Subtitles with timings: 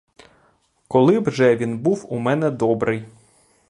[0.87, 3.05] Коли б же він був у мене добрий!